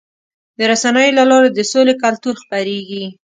[0.57, 3.05] د رسنیو له لارې د سولې کلتور خپرېږي.